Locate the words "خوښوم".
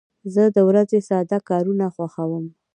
1.95-2.45